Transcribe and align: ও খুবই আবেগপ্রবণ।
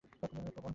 ও 0.03 0.07
খুবই 0.13 0.39
আবেগপ্রবণ। 0.39 0.69